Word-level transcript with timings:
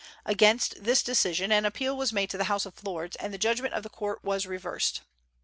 Against 0.25 0.83
this 0.83 1.03
decision 1.03 1.51
an 1.51 1.63
appeal 1.63 1.95
was 1.95 2.11
made 2.11 2.31
to 2.31 2.37
the 2.39 2.45
House 2.45 2.65
of 2.65 2.83
Lords, 2.83 3.15
and 3.17 3.31
the 3.31 3.37
judgment 3.37 3.75
of 3.75 3.83
the 3.83 3.87
court 3.89 4.23
was 4.23 4.47
reversed. 4.47 5.01